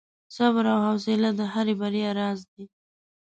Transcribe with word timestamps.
•صبر 0.35 0.65
او 0.73 0.79
حوصله 0.87 1.29
د 1.39 1.41
هرې 1.53 1.73
بریا 1.81 2.09
راز 2.19 2.39
دی. 2.51 2.63